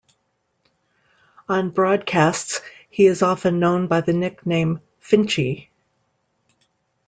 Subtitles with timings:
[1.47, 5.67] On broadcasts he is often known by the nickname "Finchy".